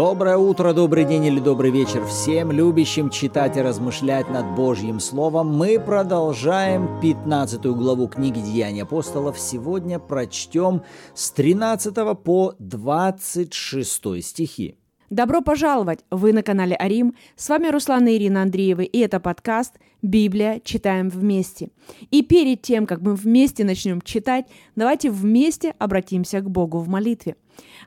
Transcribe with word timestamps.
Доброе 0.00 0.38
утро, 0.38 0.72
добрый 0.72 1.04
день 1.04 1.26
или 1.26 1.40
добрый 1.40 1.70
вечер 1.70 2.06
всем 2.06 2.50
любящим 2.50 3.10
читать 3.10 3.58
и 3.58 3.60
размышлять 3.60 4.30
над 4.30 4.54
Божьим 4.56 4.98
Словом. 4.98 5.48
Мы 5.54 5.78
продолжаем 5.78 6.98
15 7.02 7.60
главу 7.66 8.08
книги 8.08 8.40
Деяний 8.40 8.84
апостолов. 8.84 9.38
Сегодня 9.38 9.98
прочтем 9.98 10.84
с 11.12 11.30
13 11.32 11.94
по 12.24 12.54
26 12.58 14.24
стихи. 14.24 14.79
Добро 15.10 15.42
пожаловать! 15.42 16.04
Вы 16.12 16.32
на 16.32 16.44
канале 16.44 16.76
Арим. 16.76 17.16
С 17.34 17.48
вами 17.48 17.66
Руслан 17.66 18.06
и 18.06 18.14
Ирина 18.14 18.42
Андреевы, 18.42 18.84
и 18.84 19.00
это 19.00 19.18
подкаст 19.18 19.74
«Библия. 20.02 20.60
Читаем 20.62 21.08
вместе». 21.08 21.70
И 22.12 22.22
перед 22.22 22.62
тем, 22.62 22.86
как 22.86 23.00
мы 23.00 23.16
вместе 23.16 23.64
начнем 23.64 24.00
читать, 24.02 24.46
давайте 24.76 25.10
вместе 25.10 25.74
обратимся 25.80 26.40
к 26.40 26.48
Богу 26.48 26.78
в 26.78 26.88
молитве. 26.88 27.34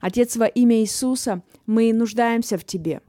Отец, 0.02 0.36
во 0.36 0.48
имя 0.48 0.82
Иисуса, 0.82 1.44
мы 1.66 1.94
нуждаемся 1.94 2.58
в 2.58 2.66
Тебе. 2.66 3.00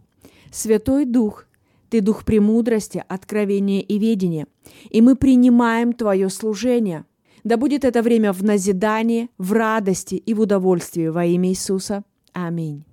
Святой 0.53 1.07
Дух, 1.07 1.47
Ты 1.91 2.01
Дух 2.01 2.25
премудрости, 2.25 3.03
откровения 3.09 3.81
и 3.81 3.99
ведения, 3.99 4.47
и 4.91 5.03
мы 5.03 5.17
принимаем 5.17 5.93
Твое 5.93 6.31
служение. 6.31 7.05
Да 7.43 7.57
будет 7.57 7.85
это 7.85 8.01
время 8.01 8.33
в 8.33 8.45
назидании, 8.45 9.29
в 9.39 9.53
радости 9.53 10.15
и 10.15 10.35
в 10.35 10.41
удовольствии 10.41 11.09
во 11.09 11.25
имя 11.25 11.49
Иисуса. 11.49 12.05
Аминь. 12.33 12.85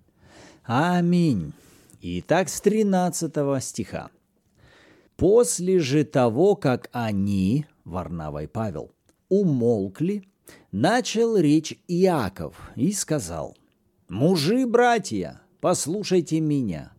Аминь. 0.63 1.53
Итак, 2.01 2.47
с 2.47 2.61
13 2.61 3.33
стиха. 3.63 4.09
«После 5.17 5.79
же 5.79 6.03
того, 6.03 6.55
как 6.55 6.89
они, 6.91 7.65
Варнава 7.83 8.43
и 8.43 8.47
Павел, 8.47 8.91
умолкли, 9.29 10.23
начал 10.71 11.35
речь 11.35 11.79
Иаков 11.87 12.55
и 12.75 12.91
сказал, 12.91 13.55
«Мужи, 14.07 14.65
братья, 14.65 15.41
послушайте 15.61 16.39
меня». 16.39 16.91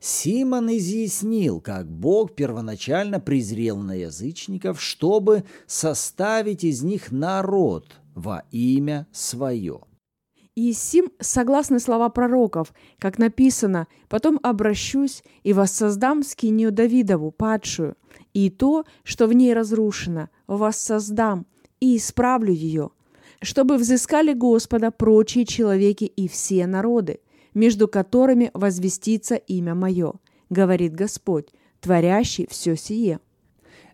Симон 0.00 0.70
изъяснил, 0.70 1.60
как 1.60 1.86
Бог 1.86 2.34
первоначально 2.34 3.20
презрел 3.20 3.76
на 3.76 3.92
язычников, 3.92 4.80
чтобы 4.80 5.44
составить 5.66 6.64
из 6.64 6.82
них 6.82 7.12
народ 7.12 8.00
во 8.14 8.44
имя 8.50 9.06
свое– 9.12 9.80
и 10.60 10.74
сим 10.74 11.10
согласны 11.20 11.80
слова 11.80 12.10
пророков, 12.10 12.74
как 12.98 13.16
написано, 13.18 13.86
«Потом 14.10 14.38
обращусь 14.42 15.24
и 15.42 15.54
воссоздам 15.54 16.22
скинию 16.22 16.70
Давидову, 16.70 17.30
падшую, 17.30 17.96
и 18.34 18.50
то, 18.50 18.84
что 19.02 19.26
в 19.26 19.32
ней 19.32 19.54
разрушено, 19.54 20.28
воссоздам 20.46 21.46
и 21.80 21.96
исправлю 21.96 22.52
ее, 22.52 22.90
чтобы 23.40 23.78
взыскали 23.78 24.34
Господа 24.34 24.90
прочие 24.90 25.46
человеки 25.46 26.04
и 26.04 26.28
все 26.28 26.66
народы, 26.66 27.20
между 27.54 27.88
которыми 27.88 28.50
возвестится 28.52 29.36
имя 29.36 29.74
Мое, 29.74 30.12
говорит 30.50 30.94
Господь, 30.94 31.48
творящий 31.80 32.46
все 32.50 32.76
сие». 32.76 33.20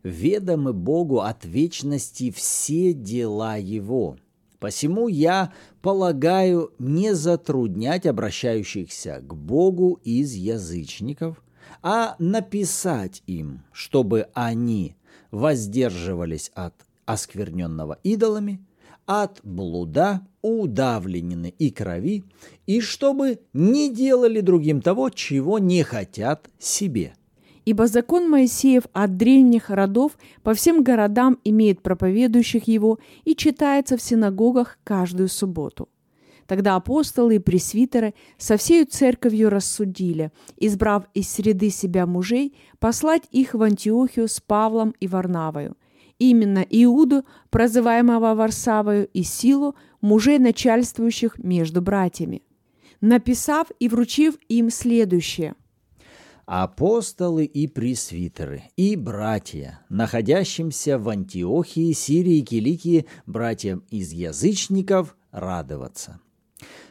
Ведомы 0.02 0.72
Богу 0.72 1.20
от 1.20 1.44
вечности 1.44 2.32
все 2.32 2.92
дела 2.92 3.56
Его– 3.56 4.16
Посему 4.58 5.08
я 5.08 5.52
полагаю 5.82 6.72
не 6.78 7.14
затруднять 7.14 8.06
обращающихся 8.06 9.20
к 9.20 9.34
Богу 9.34 10.00
из 10.02 10.32
язычников, 10.32 11.42
а 11.82 12.16
написать 12.18 13.22
им, 13.26 13.62
чтобы 13.72 14.28
они 14.32 14.96
воздерживались 15.30 16.50
от 16.54 16.74
оскверненного 17.04 17.98
идолами, 18.02 18.64
от 19.04 19.40
блуда, 19.42 20.26
удавленины 20.42 21.54
и 21.58 21.70
крови, 21.70 22.24
и 22.66 22.80
чтобы 22.80 23.40
не 23.52 23.94
делали 23.94 24.40
другим 24.40 24.80
того, 24.80 25.10
чего 25.10 25.58
не 25.58 25.82
хотят 25.82 26.48
себе– 26.58 27.14
Ибо 27.66 27.88
закон 27.88 28.30
Моисеев 28.30 28.84
от 28.92 29.16
древних 29.16 29.70
родов 29.70 30.16
по 30.44 30.54
всем 30.54 30.84
городам 30.84 31.38
имеет 31.42 31.82
проповедующих 31.82 32.68
его 32.68 33.00
и 33.24 33.34
читается 33.34 33.96
в 33.96 34.02
синагогах 34.02 34.78
каждую 34.84 35.28
субботу. 35.28 35.88
Тогда 36.46 36.76
апостолы 36.76 37.34
и 37.34 37.38
пресвитеры 37.40 38.14
со 38.38 38.56
всею 38.56 38.86
церковью 38.86 39.50
рассудили, 39.50 40.30
избрав 40.56 41.06
из 41.12 41.28
среды 41.28 41.70
себя 41.70 42.06
мужей, 42.06 42.56
послать 42.78 43.24
их 43.32 43.54
в 43.54 43.62
Антиохию 43.62 44.28
с 44.28 44.40
Павлом 44.40 44.94
и 45.00 45.08
Варнавою. 45.08 45.76
Именно 46.20 46.64
Иуду, 46.70 47.24
прозываемого 47.50 48.36
Варсавою, 48.36 49.08
и 49.08 49.24
силу 49.24 49.74
мужей, 50.00 50.38
начальствующих 50.38 51.36
между 51.40 51.82
братьями. 51.82 52.42
Написав 53.00 53.66
и 53.80 53.88
вручив 53.88 54.36
им 54.48 54.70
следующее– 54.70 55.56
апостолы 56.46 57.44
и 57.44 57.66
пресвитеры, 57.66 58.62
и 58.76 58.96
братья, 58.96 59.80
находящимся 59.88 60.98
в 60.98 61.08
Антиохии, 61.08 61.92
Сирии 61.92 62.38
и 62.38 62.42
Киликии, 62.42 63.06
братьям 63.26 63.82
из 63.90 64.12
язычников, 64.12 65.16
радоваться. 65.32 66.20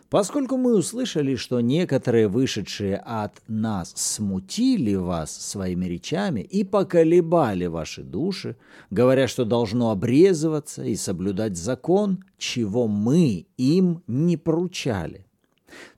Поскольку 0.10 0.58
мы 0.58 0.78
услышали, 0.78 1.36
что 1.36 1.62
некоторые 1.62 2.28
вышедшие 2.28 2.98
от 2.98 3.42
нас 3.48 3.92
смутили 3.96 4.94
вас 4.96 5.36
своими 5.36 5.86
речами 5.86 6.42
и 6.42 6.64
поколебали 6.64 7.66
ваши 7.66 8.04
души, 8.04 8.56
говоря, 8.92 9.28
что 9.28 9.46
должно 9.46 9.90
обрезываться 9.90 10.84
и 10.84 10.96
соблюдать 10.96 11.58
закон, 11.58 12.24
чего 12.38 12.88
мы 12.88 13.48
им 13.58 14.04
не 14.06 14.38
поручали, 14.38 15.26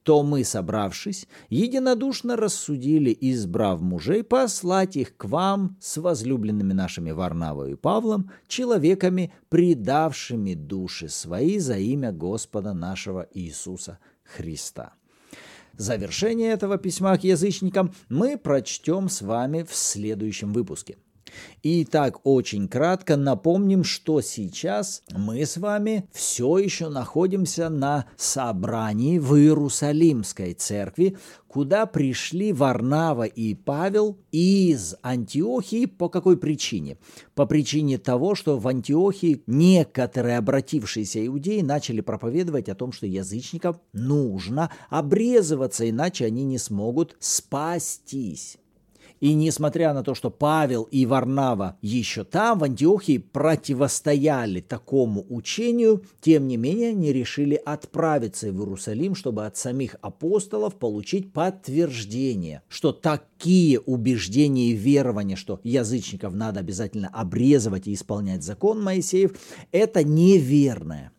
то 0.04 0.24
мы, 0.24 0.44
собравшись, 0.44 1.28
единодушно 1.50 2.36
рассудили, 2.36 3.16
избрав 3.20 3.82
мужей, 3.82 4.24
послать 4.24 4.96
их 4.96 5.18
к 5.18 5.26
вам 5.26 5.78
с 5.80 5.98
возлюбленными 5.98 6.74
нашими 6.74 7.12
Варнавой 7.12 7.74
и 7.74 7.76
Павлом, 7.76 8.32
человеками, 8.48 9.34
предавшими 9.50 10.54
души 10.54 11.10
свои 11.10 11.60
за 11.60 11.78
имя 11.78 12.12
Господа 12.12 12.74
нашего 12.74 13.28
Иисуса 13.34 14.00
Христа. 14.24 14.94
Завершение 15.74 16.52
этого 16.52 16.78
письма 16.78 17.18
к 17.18 17.24
язычникам 17.24 17.94
мы 18.10 18.38
прочтем 18.38 19.10
с 19.10 19.22
вами 19.22 19.64
в 19.64 19.76
следующем 19.76 20.52
выпуске– 20.54 20.98
Итак, 21.64 22.20
очень 22.24 22.68
кратко 22.68 23.18
напомним, 23.18 23.84
что 23.84 24.22
сейчас 24.22 25.04
мы 25.12 25.46
с 25.46 25.58
вами 25.58 26.08
все 26.12 26.58
еще 26.58 26.90
находимся 26.90 27.70
на 27.70 28.06
собрании 28.16 29.20
в 29.20 29.36
Иерусалимской 29.36 30.54
церкви, 30.54 31.18
куда 31.48 31.86
пришли 31.86 32.54
Варнава 32.54 33.24
и 33.24 33.56
Павел 33.56 34.18
из 34.32 34.96
Антиохии. 35.02 35.86
По 35.86 36.10
какой 36.10 36.38
причине? 36.38 36.98
По 37.36 37.46
причине 37.46 37.98
того, 37.98 38.36
что 38.36 38.58
в 38.58 38.68
Антиохии 38.68 39.44
некоторые 39.48 40.38
обратившиеся 40.38 41.26
иудеи 41.26 41.62
начали 41.62 42.02
проповедовать 42.02 42.70
о 42.70 42.76
том, 42.76 42.92
что 42.92 43.08
язычникам 43.08 43.80
нужно 43.94 44.72
обрезываться, 44.90 45.90
иначе 45.90 46.26
они 46.26 46.44
не 46.44 46.60
смогут 46.60 47.16
спастись. 47.20 48.58
И 49.20 49.34
несмотря 49.34 49.94
на 49.94 50.04
то, 50.04 50.14
что 50.14 50.30
Павел 50.30 50.84
и 50.84 51.06
Варнава 51.06 51.78
еще 51.82 52.24
там, 52.24 52.60
в 52.60 52.64
Антиохии, 52.64 53.18
противостояли 53.18 54.62
такому 54.62 55.26
учению, 55.30 56.04
тем 56.22 56.48
не 56.48 56.58
менее 56.58 56.90
они 56.90 57.12
решили 57.12 57.56
отправиться 57.56 58.52
в 58.52 58.60
Иерусалим, 58.60 59.16
чтобы 59.16 59.46
от 59.46 59.58
самих 59.58 59.96
апостолов 60.02 60.76
получить 60.76 61.34
подтверждение, 61.34 62.62
что 62.68 62.92
такие 62.92 63.80
убеждения 63.80 64.70
и 64.70 64.74
верования, 64.74 65.36
что 65.36 65.60
язычников 65.64 66.34
надо 66.34 66.60
обязательно 66.60 67.10
обрезывать 67.10 67.88
и 67.88 67.94
исполнять 67.94 68.44
закон 68.44 68.84
Моисеев, 68.84 69.32
это 69.72 70.04
неверное. 70.04 71.12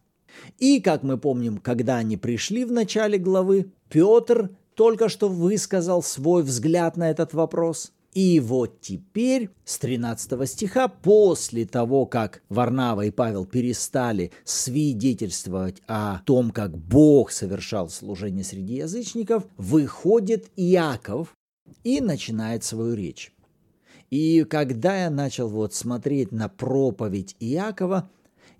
И, 0.59 0.81
как 0.81 1.03
мы 1.03 1.19
помним, 1.19 1.59
когда 1.59 1.97
они 1.97 2.17
пришли 2.17 2.65
в 2.65 2.73
начале 2.73 3.19
главы, 3.19 3.73
Петр 3.89 4.50
только 4.79 5.09
что 5.09 5.29
высказал 5.29 6.05
свой 6.05 6.45
взгляд 6.45 6.97
на 6.97 7.11
этот 7.11 7.35
вопрос. 7.35 7.91
И 8.15 8.39
вот 8.39 8.81
теперь 8.81 9.51
с 9.65 9.77
13 9.79 10.49
стиха, 10.49 10.87
после 10.87 11.67
того, 11.67 12.07
как 12.07 12.43
Варнава 12.49 13.05
и 13.07 13.11
Павел 13.11 13.45
перестали 13.45 14.31
свидетельствовать 14.45 15.83
о 15.89 16.21
том, 16.25 16.53
как 16.53 16.79
Бог 16.79 17.33
совершал 17.33 17.89
служение 17.89 18.45
среди 18.45 18.77
язычников, 18.77 19.49
выходит 19.57 20.47
Иаков 20.55 21.37
и 21.83 22.01
начинает 22.01 22.63
свою 22.63 22.95
речь. 22.95 23.33
И 24.11 24.45
когда 24.45 24.97
я 24.97 25.11
начал 25.11 25.49
вот 25.49 25.75
смотреть 25.75 26.31
на 26.31 26.49
проповедь 26.49 27.35
Иакова, 27.41 28.09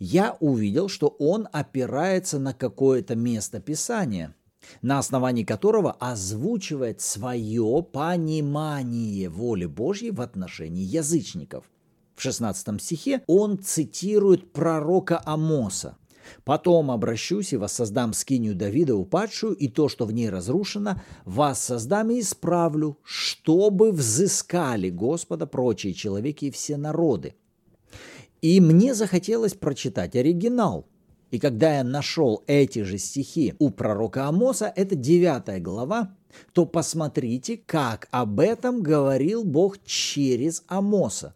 я 0.01 0.37
увидел, 0.41 0.89
что 0.89 1.15
он 1.21 1.49
опирается 1.53 2.41
на 2.41 2.55
какое-то 2.55 3.15
место 3.15 3.61
Писания– 3.61 4.35
на 4.83 4.99
основании 4.99 5.45
которого 5.45 5.93
озвучивает 5.93 7.01
свое 7.01 7.83
понимание 7.83 9.29
воли 9.29 9.67
Божьей 9.67 10.11
в 10.11 10.21
отношении 10.21 10.85
язычников. 10.85 11.65
В 12.15 12.23
16 12.23 12.83
стихе 12.83 13.23
он 13.27 13.59
цитирует 13.59 14.53
пророка 14.53 15.23
Амоса. 15.25 15.97
Потом 16.45 16.91
обращусь 16.91 17.53
и 17.53 17.57
воссоздам 17.57 18.13
скинию 18.13 18.55
Давида 18.55 18.97
упадшую, 18.97 19.55
и 19.55 19.69
то, 19.69 19.89
что 19.89 20.05
в 20.05 20.13
ней 20.13 20.29
разрушено, 20.29 21.01
воссоздам 21.25 22.11
и 22.11 22.21
исправлю, 22.21 22.99
чтобы 23.03 23.93
взыскали 23.93 24.91
Господа 24.91 25.47
прочие 25.47 25.95
человеки 25.95 26.47
и 26.47 26.51
все 26.51 26.77
народы. 26.77 27.35
И 28.43 28.61
мне 28.61 28.95
захотелось 28.95 29.55
прочитать 29.55 30.17
оригинал. 30.17 30.87
И 31.31 31.39
когда 31.39 31.77
я 31.77 31.85
нашел 31.85 32.43
эти 32.47 32.83
же 32.83 32.99
стихи 32.99 33.55
у 33.59 33.71
пророка 33.71 34.27
Амоса, 34.27 34.73
это 34.75 34.95
9 34.95 35.63
глава, 35.63 36.15
то 36.53 36.65
посмотрите, 36.65 37.59
как 37.59 38.09
об 38.11 38.41
этом 38.41 38.83
говорил 38.83 39.45
Бог 39.45 39.83
через 39.85 40.65
Амоса. 40.69 41.35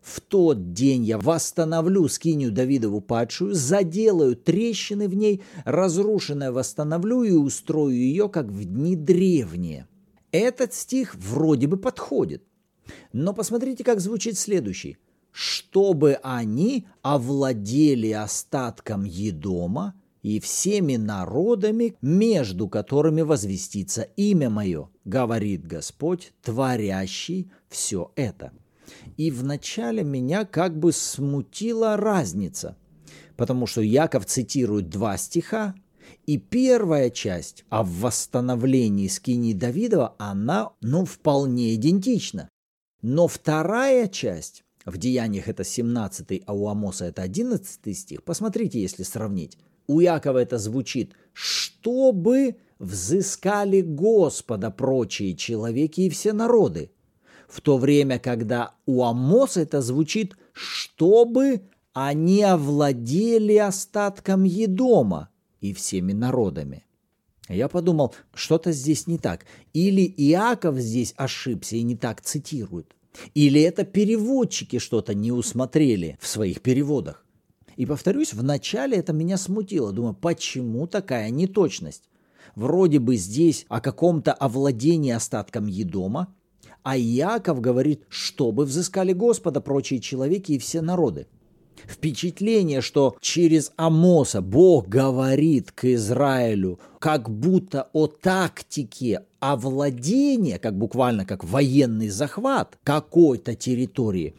В 0.00 0.20
тот 0.20 0.72
день 0.72 1.04
я 1.04 1.16
восстановлю 1.16 2.08
скинию 2.08 2.50
Давидову 2.50 3.00
падшую, 3.00 3.54
заделаю 3.54 4.34
трещины 4.34 5.06
в 5.08 5.14
ней, 5.14 5.42
разрушенное 5.64 6.50
восстановлю 6.50 7.22
и 7.22 7.30
устрою 7.30 7.94
ее, 7.94 8.28
как 8.28 8.46
в 8.46 8.64
дни 8.64 8.96
древние. 8.96 9.86
Этот 10.32 10.74
стих 10.74 11.14
вроде 11.14 11.68
бы 11.68 11.76
подходит. 11.76 12.42
Но 13.12 13.32
посмотрите, 13.32 13.84
как 13.84 14.00
звучит 14.00 14.36
следующий. 14.36 14.98
«Чтобы 15.32 16.18
они 16.22 16.86
овладели 17.02 18.10
остатком 18.10 19.04
Едома 19.04 19.94
и 20.22 20.38
всеми 20.38 20.96
народами, 20.96 21.96
между 22.02 22.68
которыми 22.68 23.22
возвестится 23.22 24.02
имя 24.16 24.50
мое, 24.50 24.88
говорит 25.04 25.66
Господь, 25.66 26.32
творящий 26.42 27.50
все 27.68 28.12
это». 28.14 28.52
И 29.16 29.30
вначале 29.30 30.02
меня 30.02 30.44
как 30.44 30.78
бы 30.78 30.92
смутила 30.92 31.96
разница, 31.96 32.76
потому 33.36 33.66
что 33.66 33.80
Яков 33.80 34.26
цитирует 34.26 34.88
два 34.88 35.16
стиха, 35.16 35.74
и 36.26 36.38
первая 36.38 37.10
часть 37.10 37.64
о 37.68 37.82
восстановлении 37.82 39.08
скини 39.08 39.54
Давидова, 39.54 40.14
она, 40.18 40.70
ну, 40.80 41.04
вполне 41.04 41.74
идентична. 41.74 42.48
Но 43.02 43.26
вторая 43.26 44.08
часть, 44.08 44.62
в 44.84 44.98
Деяниях 44.98 45.48
это 45.48 45.64
17, 45.64 46.42
а 46.46 46.52
у 46.52 46.68
Амоса 46.68 47.06
это 47.06 47.22
11 47.22 47.96
стих, 47.96 48.22
посмотрите, 48.22 48.80
если 48.80 49.02
сравнить. 49.02 49.58
У 49.86 50.00
Якова 50.00 50.38
это 50.38 50.58
звучит 50.58 51.12
«чтобы 51.32 52.56
взыскали 52.78 53.80
Господа 53.80 54.70
прочие 54.70 55.36
человеки 55.36 56.02
и 56.02 56.10
все 56.10 56.32
народы» 56.32 56.90
в 57.48 57.60
то 57.60 57.76
время, 57.76 58.18
когда 58.18 58.74
у 58.86 59.04
Амоса 59.04 59.60
это 59.60 59.82
звучит, 59.82 60.36
чтобы 60.54 61.62
они 61.92 62.42
овладели 62.42 63.56
остатком 63.56 64.44
Едома 64.44 65.28
и 65.60 65.74
всеми 65.74 66.14
народами. 66.14 66.86
Я 67.48 67.68
подумал, 67.68 68.14
что-то 68.32 68.72
здесь 68.72 69.06
не 69.06 69.18
так. 69.18 69.44
Или 69.74 70.02
Иаков 70.02 70.78
здесь 70.78 71.12
ошибся 71.18 71.76
и 71.76 71.82
не 71.82 71.96
так 71.96 72.22
цитирует. 72.22 72.96
Или 73.34 73.60
это 73.60 73.84
переводчики 73.84 74.78
что-то 74.78 75.14
не 75.14 75.32
усмотрели 75.32 76.18
в 76.20 76.26
своих 76.26 76.60
переводах. 76.60 77.24
И 77.76 77.86
повторюсь, 77.86 78.34
вначале 78.34 78.98
это 78.98 79.12
меня 79.12 79.36
смутило. 79.36 79.92
Думаю, 79.92 80.14
почему 80.14 80.86
такая 80.86 81.30
неточность? 81.30 82.08
Вроде 82.54 82.98
бы 82.98 83.16
здесь 83.16 83.64
о 83.68 83.80
каком-то 83.80 84.32
овладении 84.32 85.12
остатком 85.12 85.66
Едома, 85.66 86.34
а 86.82 86.98
Иаков 86.98 87.60
говорит, 87.60 88.04
чтобы 88.08 88.64
взыскали 88.64 89.12
Господа 89.12 89.60
прочие 89.60 90.00
человеки 90.00 90.52
и 90.52 90.58
все 90.58 90.82
народы. 90.82 91.28
Впечатление, 91.86 92.80
что 92.80 93.16
через 93.20 93.72
Амоса 93.76 94.40
Бог 94.40 94.88
говорит 94.88 95.72
к 95.72 95.84
Израилю 95.84 96.78
как 96.98 97.28
будто 97.28 97.88
о 97.92 98.06
тактике 98.06 99.24
овладения, 99.40 100.58
как 100.58 100.76
буквально 100.76 101.26
как 101.26 101.44
военный 101.44 102.08
захват 102.08 102.78
какой-то 102.84 103.54
территории. 103.54 104.34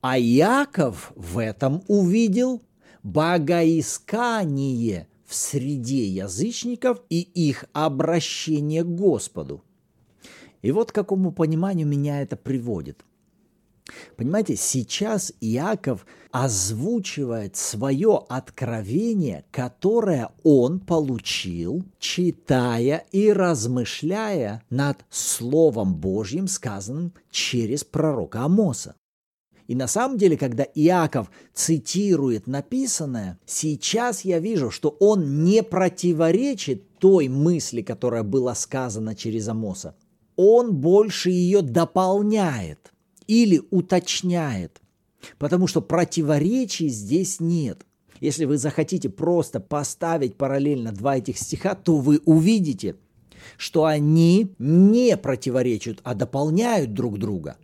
А 0.00 0.18
Яков 0.18 1.12
в 1.14 1.38
этом 1.38 1.82
увидел 1.86 2.60
богоискание 3.02 5.06
в 5.26 5.34
среде 5.34 6.06
язычников 6.06 7.00
и 7.08 7.20
их 7.20 7.64
обращение 7.72 8.82
к 8.82 8.88
Господу. 8.88 9.62
И 10.62 10.72
вот 10.72 10.92
к 10.92 10.94
какому 10.94 11.32
пониманию 11.32 11.86
меня 11.86 12.22
это 12.22 12.36
приводит. 12.36 13.04
Понимаете, 14.16 14.56
сейчас 14.56 15.32
Иаков 15.40 16.06
озвучивает 16.30 17.56
свое 17.56 18.24
откровение, 18.28 19.44
которое 19.50 20.30
он 20.42 20.80
получил, 20.80 21.84
читая 21.98 23.04
и 23.12 23.30
размышляя 23.30 24.62
над 24.70 25.04
Словом 25.10 25.96
Божьим, 25.96 26.48
сказанным 26.48 27.12
через 27.30 27.84
пророка 27.84 28.44
Амоса. 28.44 28.94
И 29.66 29.74
на 29.74 29.86
самом 29.86 30.18
деле, 30.18 30.36
когда 30.36 30.64
Иаков 30.74 31.30
цитирует 31.52 32.46
написанное, 32.46 33.38
сейчас 33.46 34.24
я 34.24 34.38
вижу, 34.38 34.70
что 34.70 34.96
он 35.00 35.44
не 35.44 35.62
противоречит 35.62 36.98
той 36.98 37.28
мысли, 37.28 37.82
которая 37.82 38.22
была 38.22 38.54
сказана 38.54 39.14
через 39.14 39.48
Амоса 39.48 39.94
он 40.36 40.74
больше 40.76 41.30
ее 41.30 41.62
дополняет 41.62 42.93
или 43.26 43.62
уточняет, 43.70 44.80
потому 45.38 45.66
что 45.66 45.80
противоречий 45.80 46.88
здесь 46.88 47.40
нет. 47.40 47.84
Если 48.20 48.44
вы 48.44 48.58
захотите 48.58 49.08
просто 49.08 49.60
поставить 49.60 50.36
параллельно 50.36 50.92
два 50.92 51.18
этих 51.18 51.38
стиха, 51.38 51.74
то 51.74 51.96
вы 51.96 52.20
увидите, 52.24 52.96
что 53.56 53.84
они 53.84 54.54
не 54.58 55.16
противоречат, 55.16 55.98
а 56.04 56.14
дополняют 56.14 56.94
друг 56.94 57.18
друга. 57.18 57.56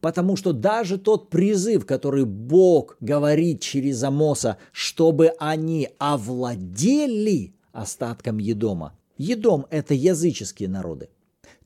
Потому 0.00 0.36
что 0.36 0.52
даже 0.52 0.96
тот 0.98 1.28
призыв, 1.28 1.84
который 1.84 2.24
Бог 2.24 2.96
говорит 3.00 3.60
через 3.60 4.00
Амоса, 4.04 4.58
чтобы 4.70 5.32
они 5.40 5.88
овладели 5.98 7.54
остатком 7.72 8.38
Едома. 8.38 8.96
Едом– 9.16 9.66
это 9.70 9.94
языческие 9.94 10.68
народы 10.68 11.08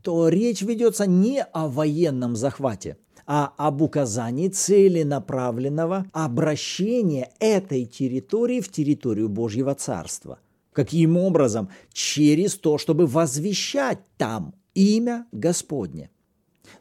то 0.02 0.29
речь 0.29 0.62
ведется 0.62 1.06
не 1.06 1.43
о 1.43 1.69
военном 1.69 2.37
захвате, 2.37 2.99
а 3.34 3.55
об 3.56 3.81
указании 3.81 4.49
целенаправленного 4.49 6.05
обращения 6.12 7.31
этой 7.40 7.86
территории 7.86 8.60
в 8.60 8.70
территорию 8.70 9.31
Божьего 9.31 9.74
Царства. 9.74 10.39
Каким 10.74 11.17
образом? 11.17 11.70
Через 11.94 12.56
то, 12.56 12.77
чтобы 12.77 13.06
возвещать 13.06 14.01
там 14.19 14.55
имя 14.74 15.27
Господне. 15.32 16.10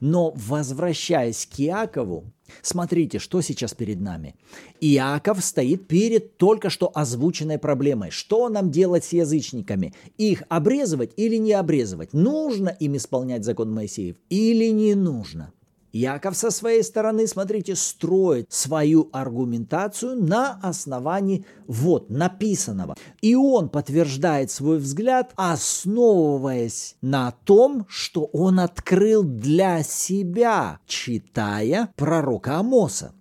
Но 0.01 0.34
возвращаясь 0.36 1.46
к 1.46 1.58
Иакову, 1.62 2.25
смотрите, 2.62 3.20
что 3.20 3.39
сейчас 3.39 3.74
перед 3.74 4.01
нами. 4.01 4.36
Иаков 4.81 5.41
стоит 5.41 5.88
перед 5.88 6.36
только 6.36 6.70
что 6.70 6.91
озвученной 6.93 7.60
проблемой. 7.60 8.12
Что 8.12 8.50
нам 8.50 8.72
делать 8.72 9.05
с 9.05 9.13
язычниками? 9.13 9.93
Их 10.17 10.43
обрезывать 10.50 11.13
или 11.15 11.38
не 11.38 11.53
обрезывать? 11.53 12.12
Нужно 12.12 12.67
им 12.67 12.98
исполнять 12.98 13.46
закон 13.46 13.74
Моисеев 13.74 14.17
или 14.27 14.65
не 14.72 14.96
нужно? 14.96 15.53
Яков 15.91 16.38
со 16.38 16.51
своей 16.51 16.83
стороны, 16.83 17.27
смотрите, 17.27 17.75
строит 17.75 18.45
свою 18.50 19.10
аргументацию 19.12 20.15
на 20.15 20.60
основании 20.63 21.45
вот 21.67 22.10
написанного. 22.10 22.95
И 23.21 23.36
он 23.36 23.69
подтверждает 23.69 24.51
свой 24.51 24.77
взгляд, 24.77 25.33
основываясь 25.36 26.95
на 27.01 27.31
том, 27.43 27.86
что 27.89 28.25
он 28.31 28.60
открыл 28.60 29.24
для 29.24 29.83
себя, 29.83 30.79
читая 30.86 31.89
пророка 31.95 32.57
Амоса. 32.57 33.13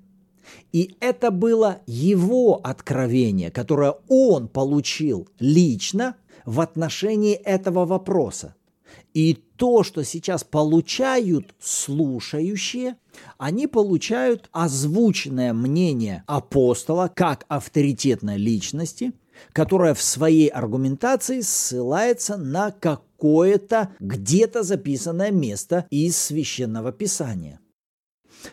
И 0.72 0.96
это 1.00 1.32
было 1.32 1.78
его 1.86 2.60
откровение, 2.62 3.50
которое 3.50 3.94
он 4.08 4.46
получил 4.46 5.28
лично 5.40 6.14
в 6.44 6.60
отношении 6.60 7.34
этого 7.34 7.84
вопроса. 7.86 8.54
И 9.12 9.35
то, 9.56 9.82
что 9.82 10.04
сейчас 10.04 10.44
получают 10.44 11.54
слушающие, 11.59 12.97
они 13.38 13.66
получают 13.66 14.49
озвученное 14.52 15.52
мнение 15.52 16.25
апостола 16.26 17.11
как 17.14 17.44
авторитетной 17.49 18.38
личности, 18.38 19.12
которая 19.52 19.94
в 19.94 20.02
своей 20.02 20.49
аргументации 20.49 21.40
ссылается 21.40 22.37
на 22.37 22.70
какое-то 22.70 23.90
где-то 24.00 24.62
записанное 24.62 25.30
место 25.30 25.87
из 25.90 26.16
священного 26.16 26.92
писания. 26.92 27.61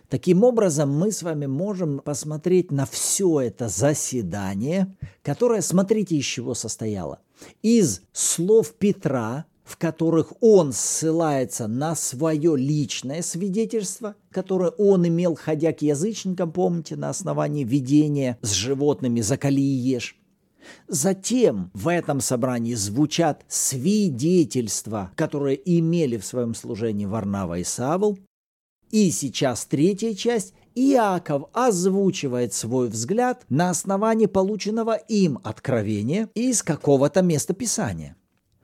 Таким 0.09 0.43
образом, 0.43 0.91
мы 0.91 1.11
с 1.11 1.23
вами 1.23 1.45
можем 1.45 1.99
посмотреть 1.99 2.71
на 2.71 2.85
все 2.85 3.41
это 3.41 3.69
заседание, 3.69 4.95
которое, 5.23 5.61
смотрите, 5.61 6.17
из 6.17 6.25
чего 6.25 6.53
состояло. 6.53 7.21
Из 7.61 8.01
слов 8.11 8.73
Петра, 8.73 9.45
в 9.67 9.77
которых 9.77 10.31
он 10.39 10.71
ссылается 10.71 11.67
на 11.67 11.93
свое 11.95 12.55
личное 12.55 13.21
свидетельство, 13.21 14.15
которое 14.31 14.69
он 14.69 15.05
имел, 15.07 15.35
ходя 15.35 15.73
к 15.73 15.81
язычникам, 15.81 16.53
помните, 16.53 16.95
на 16.95 17.09
основании 17.09 17.65
видения 17.65 18.37
с 18.41 18.51
животными 18.51 19.19
«закали 19.21 19.59
и 19.61 19.63
ешь», 19.63 20.15
Затем 20.89 21.71
в 21.73 21.87
этом 21.87 22.19
собрании 22.19 22.73
звучат 22.73 23.45
свидетельства, 23.47 25.11
которые 25.15 25.57
имели 25.63 26.17
в 26.17 26.25
своем 26.25 26.53
служении 26.53 27.05
Варнава 27.05 27.59
и 27.59 27.63
Савл. 27.63 28.19
И 28.91 29.11
сейчас 29.11 29.65
третья 29.65 30.13
часть. 30.13 30.53
Иаков 30.75 31.49
озвучивает 31.53 32.53
свой 32.53 32.89
взгляд 32.89 33.45
на 33.49 33.71
основании 33.71 34.27
полученного 34.27 34.93
им 34.95 35.39
откровения 35.43 36.29
из 36.35 36.61
какого-то 36.61 37.23
места 37.23 37.53
Писания. 37.55 38.15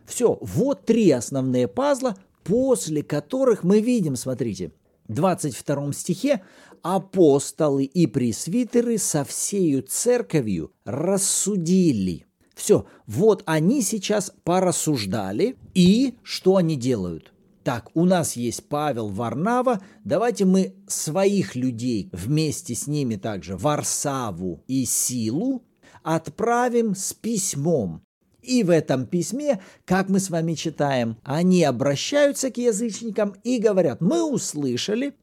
Все, 0.05 0.37
вот 0.41 0.85
три 0.85 1.11
основные 1.11 1.67
пазла, 1.67 2.15
после 2.43 3.03
которых 3.03 3.63
мы 3.63 3.79
видим, 3.79 4.15
смотрите, 4.15 4.71
в 5.07 5.13
22 5.13 5.93
стихе 5.93 6.41
апостолы 6.81 7.85
и 7.85 8.07
пресвитеры 8.07 8.97
со 8.97 9.23
всею 9.23 9.83
церковью 9.83 10.71
рассудили. 10.85 12.25
Все, 12.53 12.85
вот 13.07 13.43
они 13.45 13.81
сейчас 13.81 14.31
порассуждали, 14.43 15.57
и 15.73 16.15
что 16.23 16.57
они 16.57 16.75
делают? 16.75 17.33
Так, 17.63 17.89
у 17.93 18.03
нас 18.03 18.35
есть 18.35 18.67
Павел 18.67 19.07
Варнава, 19.07 19.81
давайте 20.03 20.43
мы 20.43 20.75
своих 20.87 21.55
людей 21.55 22.09
вместе 22.11 22.75
с 22.75 22.87
ними 22.87 23.15
также 23.15 23.55
Варсаву 23.55 24.63
и 24.67 24.83
Силу 24.85 25.63
отправим 26.03 26.93
с 26.93 27.13
письмом. 27.13 28.03
И 28.43 28.63
в 28.63 28.69
этом 28.69 29.05
письме, 29.05 29.61
как 29.85 30.09
мы 30.09 30.19
с 30.19 30.29
вами 30.29 30.53
читаем, 30.53 31.17
они 31.23 31.63
обращаются 31.63 32.51
к 32.51 32.57
язычникам 32.57 33.35
и 33.43 33.57
говорят, 33.57 34.01
мы 34.01 34.23
услышали, 34.23 35.13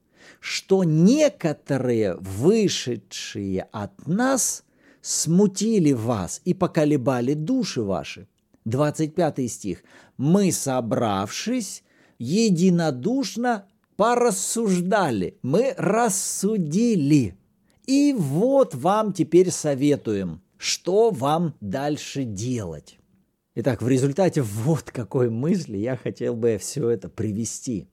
что 0.41 0.85
некоторые 0.85 2.17
вышедшие 2.17 3.69
от 3.73 4.07
нас 4.07 4.65
смутили 5.03 5.93
вас 5.93 6.41
и 6.45 6.55
поколебали 6.55 7.35
души 7.35 7.83
ваши. 7.83 8.27
25 8.65 9.51
стих. 9.51 9.83
Мы, 10.17 10.53
собравшись, 10.53 11.83
единодушно 12.19 13.67
порассуждали, 13.97 15.39
мы 15.43 15.75
рассудили. 15.77 17.37
И 17.87 18.15
вот 18.17 18.75
вам 18.75 19.13
теперь 19.13 19.51
советуем, 19.51 20.43
что 20.57 21.11
вам 21.11 21.55
дальше 21.61 22.25
делать. 22.25 23.00
Итак, 23.63 23.83
в 23.83 23.89
результате 23.89 24.41
вот 24.41 24.85
какой 24.85 25.29
мысли 25.29 25.77
я 25.77 25.95
хотел 25.95 26.35
бы 26.35 26.57
все 26.59 26.89
это 26.89 27.11
привести. 27.11 27.89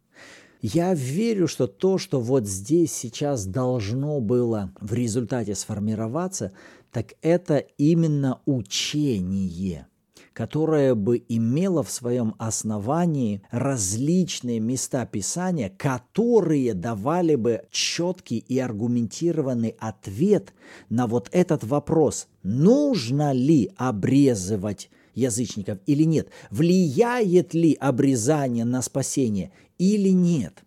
Я 0.62 0.94
верю, 0.94 1.50
что 1.50 1.68
то, 1.68 1.98
что 1.98 2.22
вот 2.22 2.48
здесь 2.48 2.94
сейчас 2.94 3.46
должно 3.46 4.22
было 4.22 4.72
в 4.80 4.94
результате 4.94 5.56
сформироваться, 5.56 6.54
так 6.90 7.16
это 7.22 7.58
именно 7.58 8.40
учение– 8.46 9.88
которое 10.34 10.94
бы 10.94 11.20
имело 11.30 11.82
в 11.82 11.90
своем 11.90 12.36
основании 12.38 13.42
различные 13.50 14.60
места 14.60 15.04
Писания, 15.08 15.74
которые 15.76 16.76
давали 16.76 17.34
бы 17.34 17.64
четкий 17.72 18.38
и 18.38 18.60
аргументированный 18.60 19.76
ответ 19.80 20.54
на 20.90 21.08
вот 21.08 21.28
этот 21.32 21.64
вопрос, 21.64 22.28
нужно 22.44 23.32
ли 23.32 23.72
обрезывать 23.78 24.92
язычников 25.18 25.80
или 25.86 26.04
нет, 26.04 26.30
влияет 26.52 27.54
ли 27.54 27.74
обрезание 27.74 28.66
на 28.66 28.82
спасение 28.82 29.52
или 29.78 30.10
нет. 30.10 30.64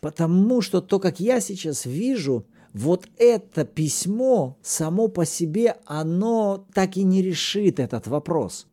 Потому 0.00 0.60
что 0.60 0.80
то, 0.80 1.00
как 1.00 1.18
я 1.18 1.40
сейчас 1.40 1.86
вижу, 1.86 2.46
вот 2.74 3.08
это 3.16 3.64
письмо 3.64 4.58
само 4.62 5.08
по 5.08 5.24
себе, 5.24 5.76
оно 5.86 6.66
так 6.74 6.96
и 6.96 7.02
не 7.04 7.22
решит 7.22 7.80
этот 7.80 8.06
вопрос. 8.06 8.66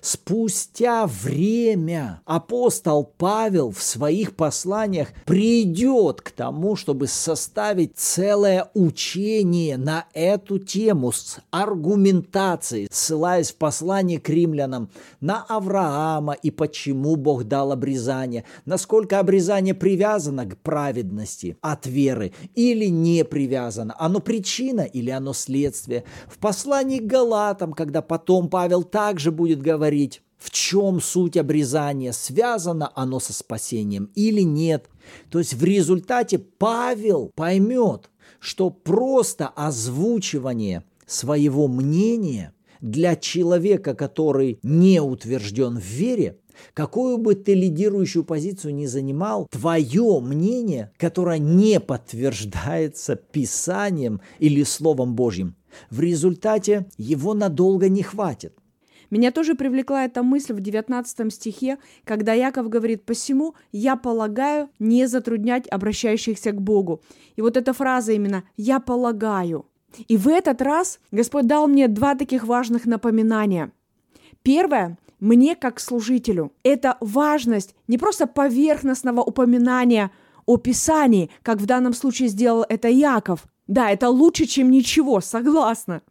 Спустя 0.00 1.06
время 1.06 2.20
апостол 2.24 3.04
Павел 3.16 3.70
в 3.70 3.82
своих 3.82 4.36
посланиях 4.36 5.08
придет 5.24 6.20
к 6.20 6.30
тому, 6.30 6.76
чтобы 6.76 7.06
составить 7.06 7.96
целое 7.96 8.70
учение 8.74 9.76
на 9.76 10.06
эту 10.12 10.58
тему 10.58 11.12
с 11.12 11.38
аргументацией, 11.50 12.88
ссылаясь 12.90 13.52
в 13.52 13.56
послании 13.56 14.18
к 14.18 14.28
римлянам 14.28 14.90
на 15.20 15.44
Авраама 15.48 16.34
и 16.34 16.50
почему 16.50 17.16
Бог 17.16 17.44
дал 17.44 17.72
обрезание, 17.72 18.44
насколько 18.64 19.18
обрезание 19.18 19.74
привязано 19.74 20.46
к 20.46 20.58
праведности 20.58 21.56
от 21.60 21.86
веры 21.86 22.32
или 22.54 22.86
не 22.86 23.24
привязано, 23.24 23.94
оно 23.98 24.20
причина 24.20 24.82
или 24.82 25.10
оно 25.10 25.32
следствие. 25.32 26.04
В 26.26 26.38
послании 26.38 26.98
к 26.98 27.06
Галатам, 27.06 27.72
когда 27.72 28.02
потом 28.02 28.48
Павел 28.48 28.82
также 28.82 29.32
будет 29.32 29.62
говорить, 29.64 30.22
в 30.38 30.50
чем 30.50 31.00
суть 31.00 31.36
обрезания, 31.36 32.12
связано 32.12 32.92
оно 32.94 33.18
со 33.18 33.32
спасением 33.32 34.10
или 34.14 34.42
нет. 34.42 34.90
То 35.30 35.38
есть 35.38 35.54
в 35.54 35.64
результате 35.64 36.38
Павел 36.38 37.32
поймет, 37.34 38.10
что 38.40 38.68
просто 38.68 39.48
озвучивание 39.48 40.84
своего 41.06 41.66
мнения 41.66 42.52
для 42.82 43.16
человека, 43.16 43.94
который 43.94 44.58
не 44.62 45.00
утвержден 45.00 45.78
в 45.78 45.84
вере, 45.84 46.38
какую 46.74 47.16
бы 47.16 47.34
ты 47.34 47.54
лидирующую 47.54 48.24
позицию 48.24 48.74
ни 48.74 48.84
занимал, 48.84 49.48
твое 49.50 50.20
мнение, 50.20 50.92
которое 50.98 51.38
не 51.38 51.80
подтверждается 51.80 53.16
Писанием 53.16 54.20
или 54.38 54.62
Словом 54.62 55.14
Божьим, 55.14 55.56
в 55.90 56.00
результате 56.00 56.86
его 56.98 57.32
надолго 57.32 57.88
не 57.88 58.02
хватит. 58.02 58.54
Меня 59.14 59.30
тоже 59.30 59.54
привлекла 59.54 60.06
эта 60.06 60.24
мысль 60.24 60.54
в 60.54 60.60
19 60.60 61.32
стихе, 61.32 61.78
когда 62.02 62.32
Яков 62.32 62.68
говорит 62.68 63.04
«посему 63.04 63.54
я 63.70 63.94
полагаю 63.94 64.70
не 64.80 65.06
затруднять 65.06 65.68
обращающихся 65.68 66.50
к 66.50 66.60
Богу». 66.60 67.00
И 67.36 67.40
вот 67.40 67.56
эта 67.56 67.72
фраза 67.72 68.10
именно 68.10 68.42
«я 68.56 68.80
полагаю». 68.80 69.66
И 70.08 70.16
в 70.16 70.26
этот 70.26 70.60
раз 70.60 70.98
Господь 71.12 71.46
дал 71.46 71.68
мне 71.68 71.86
два 71.86 72.16
таких 72.16 72.42
важных 72.42 72.86
напоминания. 72.86 73.70
Первое 74.42 74.98
мне 75.20 75.54
как 75.54 75.78
служителю. 75.78 76.50
Это 76.64 76.96
важность 76.98 77.76
не 77.86 77.98
просто 77.98 78.26
поверхностного 78.26 79.20
упоминания 79.20 80.10
о 80.44 80.56
Писании, 80.56 81.30
как 81.42 81.60
в 81.60 81.66
данном 81.66 81.94
случае 81.94 82.26
сделал 82.26 82.66
это 82.68 82.88
Яков. 82.88 83.44
Да, 83.68 83.92
это 83.92 84.08
лучше, 84.08 84.46
чем 84.46 84.72
ничего, 84.72 85.20
согласна. 85.20 86.02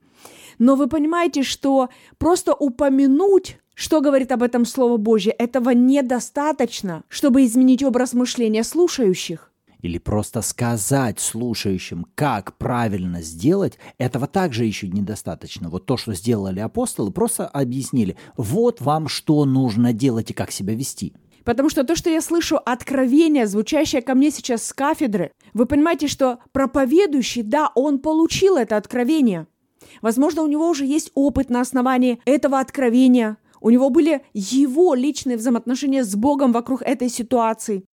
Но 0.59 0.75
вы 0.75 0.87
понимаете, 0.87 1.43
что 1.43 1.89
просто 2.17 2.53
упомянуть 2.53 3.57
что 3.75 4.01
говорит 4.01 4.31
об 4.31 4.43
этом 4.43 4.65
Слово 4.65 4.97
Божье? 4.97 5.31
Этого 5.31 5.71
недостаточно, 5.71 7.03
чтобы 7.07 7.43
изменить 7.43 7.83
образ 7.83 8.13
мышления 8.13 8.63
слушающих. 8.63 9.51
Или 9.81 9.97
просто 9.97 10.41
сказать 10.41 11.19
слушающим, 11.19 12.05
как 12.15 12.55
правильно 12.57 13.21
сделать, 13.21 13.77
этого 13.97 14.27
также 14.27 14.63
еще 14.63 14.87
недостаточно. 14.87 15.69
Вот 15.69 15.85
то, 15.85 15.97
что 15.97 16.13
сделали 16.13 16.61
апостолы, 16.61 17.11
просто 17.11 17.47
объяснили, 17.47 18.15
вот 18.37 18.79
вам 18.79 19.09
что 19.09 19.43
нужно 19.43 19.91
делать 19.91 20.31
и 20.31 20.33
как 20.33 20.51
себя 20.51 20.73
вести. 20.73 21.13
Потому 21.43 21.69
что 21.69 21.83
то, 21.83 21.97
что 21.97 22.09
я 22.09 22.21
слышу 22.21 22.57
откровение, 22.63 23.45
звучащее 23.45 24.01
ко 24.01 24.15
мне 24.15 24.31
сейчас 24.31 24.65
с 24.65 24.71
кафедры, 24.71 25.33
вы 25.53 25.65
понимаете, 25.65 26.07
что 26.07 26.39
проповедующий, 26.53 27.41
да, 27.41 27.69
он 27.75 27.99
получил 27.99 28.55
это 28.55 28.77
откровение– 28.77 29.47
Возможно, 30.01 30.43
у 30.43 30.47
него 30.47 30.67
уже 30.69 30.85
есть 30.85 31.11
опыт 31.13 31.49
на 31.49 31.61
основании 31.61 32.19
этого 32.25 32.59
откровения. 32.59 33.37
У 33.61 33.69
него 33.69 33.89
были 33.89 34.25
его 34.33 34.93
личные 34.93 35.37
взаимоотношения 35.37 36.03
с 36.03 36.15
Богом 36.15 36.51
вокруг 36.51 36.81
этой 36.81 37.09
ситуации. 37.09 37.85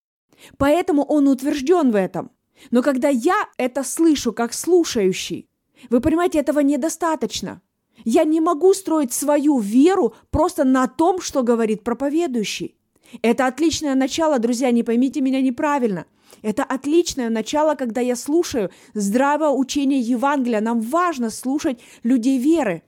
Поэтому 0.56 1.04
он 1.04 1.28
утвержден 1.28 1.90
в 1.90 1.97
этом. 1.97 2.30
Но 2.70 2.82
когда 2.82 3.09
я 3.09 3.49
это 3.56 3.85
слышу 3.85 4.32
как 4.32 4.52
слушающий, 4.52 5.49
вы 5.88 6.00
понимаете, 6.00 6.38
этого 6.38 6.61
недостаточно. 6.61 7.62
Я 8.04 8.25
не 8.25 8.40
могу 8.40 8.75
строить 8.75 9.12
свою 9.12 9.59
веру 9.59 10.14
просто 10.30 10.64
на 10.64 10.88
том, 10.88 11.20
что 11.20 11.42
говорит 11.42 11.85
проповедующий. 11.85 12.76
Это 13.23 13.47
отличное 13.47 13.94
начало, 13.94 14.38
друзья, 14.38 14.70
не 14.70 14.82
поймите 14.82 15.20
меня 15.20 15.40
неправильно– 15.40 16.06
это 16.43 16.65
отличное 16.65 17.31
начало, 17.31 17.75
когда 17.75 18.01
я 18.01 18.17
слушаю 18.17 18.71
здравое 18.95 19.51
учение 19.51 20.01
Евангелия. 20.01 20.61
Нам 20.61 20.81
важно 20.81 21.31
слушать 21.31 21.81
людей 22.03 22.39
веры. 22.39 22.83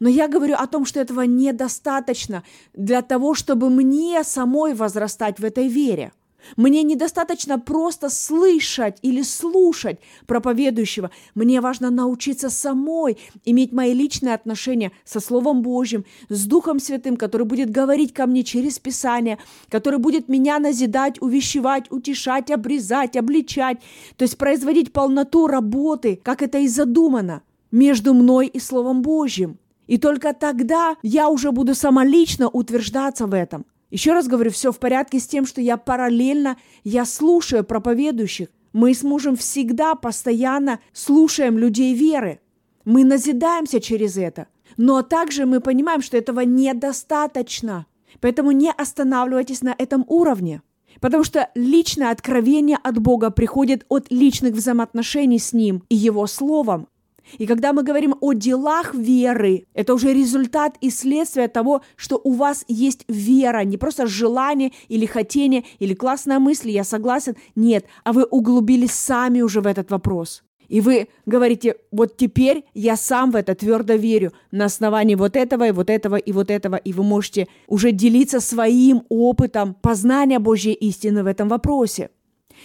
Но 0.00 0.08
я 0.08 0.28
говорю 0.28 0.54
о 0.54 0.66
том, 0.66 0.84
что 0.84 1.00
этого 1.00 1.22
недостаточно 1.22 2.42
для 2.72 3.02
того, 3.02 3.34
чтобы 3.34 3.70
мне 3.70 4.24
самой 4.24 4.74
возрастать 4.74 5.38
в 5.38 5.44
этой 5.44 5.68
вере. 5.68 6.12
Мне 6.56 6.82
недостаточно 6.82 7.58
просто 7.58 8.08
слышать 8.10 8.98
или 9.02 9.22
слушать 9.22 9.98
проповедующего. 10.26 11.10
Мне 11.34 11.60
важно 11.60 11.90
научиться 11.90 12.50
самой 12.50 13.18
иметь 13.44 13.72
мои 13.72 13.92
личные 13.92 14.34
отношения 14.34 14.92
со 15.04 15.20
Словом 15.20 15.62
Божьим, 15.62 16.04
с 16.28 16.46
Духом 16.46 16.78
Святым, 16.78 17.16
который 17.16 17.46
будет 17.46 17.70
говорить 17.70 18.14
ко 18.14 18.26
мне 18.26 18.44
через 18.44 18.78
Писание, 18.78 19.38
который 19.68 19.98
будет 19.98 20.28
меня 20.28 20.58
назидать, 20.58 21.20
увещевать, 21.20 21.90
утешать, 21.90 22.50
обрезать, 22.50 23.16
обличать, 23.16 23.78
то 24.16 24.22
есть 24.22 24.38
производить 24.38 24.92
полноту 24.92 25.46
работы, 25.46 26.20
как 26.22 26.42
это 26.42 26.58
и 26.58 26.68
задумано, 26.68 27.42
между 27.70 28.14
мной 28.14 28.46
и 28.46 28.58
Словом 28.58 29.02
Божьим. 29.02 29.58
И 29.86 29.98
только 29.98 30.32
тогда 30.34 30.96
я 31.02 31.28
уже 31.28 31.52
буду 31.52 31.74
самолично 31.74 32.48
утверждаться 32.48 33.26
в 33.26 33.34
этом. 33.34 33.64
Еще 33.96 34.12
раз 34.12 34.28
говорю, 34.28 34.50
все 34.50 34.72
в 34.72 34.78
порядке 34.78 35.18
с 35.18 35.26
тем, 35.26 35.46
что 35.46 35.62
я 35.62 35.78
параллельно, 35.78 36.58
я 36.84 37.06
слушаю 37.06 37.64
проповедующих. 37.64 38.48
Мы 38.74 38.92
с 38.92 39.02
мужем 39.02 39.36
всегда 39.36 39.94
постоянно 39.94 40.80
слушаем 40.92 41.56
людей 41.56 41.94
веры. 41.94 42.40
Мы 42.84 43.04
назидаемся 43.04 43.80
через 43.80 44.18
это. 44.18 44.48
Но 44.76 45.00
также 45.00 45.46
мы 45.46 45.62
понимаем, 45.62 46.02
что 46.02 46.18
этого 46.18 46.40
недостаточно. 46.40 47.86
Поэтому 48.20 48.50
не 48.50 48.70
останавливайтесь 48.70 49.62
на 49.62 49.74
этом 49.78 50.04
уровне. 50.08 50.60
Потому 51.00 51.24
что 51.24 51.48
личное 51.54 52.10
откровение 52.10 52.76
от 52.82 52.98
Бога 52.98 53.30
приходит 53.30 53.86
от 53.88 54.10
личных 54.10 54.52
взаимоотношений 54.52 55.38
с 55.38 55.54
Ним 55.54 55.84
и 55.88 55.96
Его 55.96 56.26
Словом. 56.26 56.88
И 57.38 57.46
когда 57.46 57.72
мы 57.72 57.82
говорим 57.82 58.14
о 58.20 58.32
делах 58.32 58.94
веры, 58.94 59.66
это 59.74 59.94
уже 59.94 60.12
результат 60.12 60.76
и 60.80 60.90
следствие 60.90 61.48
того, 61.48 61.82
что 61.96 62.20
у 62.22 62.32
вас 62.32 62.64
есть 62.68 63.04
вера, 63.08 63.64
не 63.64 63.76
просто 63.76 64.06
желание 64.06 64.72
или 64.88 65.06
хотение, 65.06 65.64
или 65.78 65.94
классная 65.94 66.38
мысль, 66.38 66.70
я 66.70 66.84
согласен. 66.84 67.36
Нет, 67.54 67.86
а 68.04 68.12
вы 68.12 68.24
углубились 68.24 68.92
сами 68.92 69.40
уже 69.40 69.60
в 69.60 69.66
этот 69.66 69.90
вопрос. 69.90 70.42
И 70.68 70.80
вы 70.80 71.08
говорите, 71.26 71.76
вот 71.92 72.16
теперь 72.16 72.64
я 72.74 72.96
сам 72.96 73.30
в 73.30 73.36
это 73.36 73.54
твердо 73.54 73.94
верю 73.94 74.32
на 74.50 74.64
основании 74.64 75.14
вот 75.14 75.36
этого 75.36 75.68
и 75.68 75.70
вот 75.70 75.90
этого 75.90 76.16
и 76.16 76.32
вот 76.32 76.50
этого, 76.50 76.76
и 76.76 76.92
вы 76.92 77.04
можете 77.04 77.46
уже 77.68 77.92
делиться 77.92 78.40
своим 78.40 79.04
опытом 79.08 79.74
познания 79.74 80.38
Божьей 80.38 80.74
истины 80.74 81.22
в 81.22 81.26
этом 81.26 81.48
вопросе. 81.48 82.10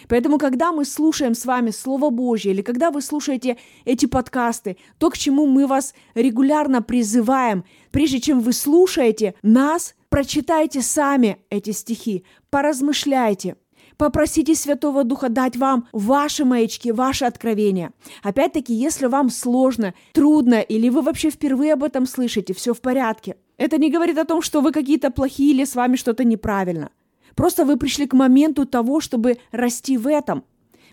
Поэтому, 0.07 0.37
когда 0.37 0.71
мы 0.71 0.85
слушаем 0.85 1.33
с 1.33 1.45
вами 1.45 1.71
Слово 1.71 2.09
Божье, 2.09 2.51
или 2.51 2.61
когда 2.61 2.91
вы 2.91 3.01
слушаете 3.01 3.57
эти 3.85 4.05
подкасты, 4.05 4.77
то, 4.97 5.09
к 5.09 5.17
чему 5.17 5.47
мы 5.47 5.67
вас 5.67 5.93
регулярно 6.15 6.81
призываем, 6.81 7.63
прежде 7.91 8.19
чем 8.19 8.39
вы 8.39 8.53
слушаете 8.53 9.35
нас, 9.41 9.95
прочитайте 10.09 10.81
сами 10.81 11.37
эти 11.49 11.71
стихи, 11.71 12.23
поразмышляйте, 12.49 13.55
Попросите 14.01 14.55
Святого 14.55 15.03
Духа 15.03 15.29
дать 15.29 15.57
вам 15.57 15.87
ваши 15.91 16.43
маячки, 16.43 16.91
ваши 16.91 17.23
откровения. 17.25 17.91
Опять-таки, 18.23 18.73
если 18.73 19.05
вам 19.05 19.29
сложно, 19.29 19.93
трудно 20.13 20.59
или 20.59 20.89
вы 20.89 21.03
вообще 21.03 21.29
впервые 21.29 21.73
об 21.73 21.83
этом 21.83 22.07
слышите, 22.07 22.55
все 22.55 22.73
в 22.73 22.81
порядке. 22.81 23.35
Это 23.57 23.77
не 23.77 23.91
говорит 23.91 24.17
о 24.17 24.25
том, 24.25 24.41
что 24.41 24.61
вы 24.61 24.71
какие-то 24.71 25.11
плохие 25.11 25.51
или 25.53 25.65
с 25.65 25.75
вами 25.75 25.97
что-то 25.97 26.23
неправильно. 26.23 26.89
Просто 27.35 27.65
вы 27.65 27.77
пришли 27.77 28.07
к 28.07 28.13
моменту 28.13 28.65
того, 28.65 28.99
чтобы 28.99 29.37
расти 29.51 29.97
в 29.97 30.07
этом. 30.07 30.43